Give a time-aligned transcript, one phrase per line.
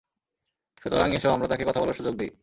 [0.81, 2.31] সুতরাং এসো আমরা তাঁকে কথা বলার সুযোগ দেই।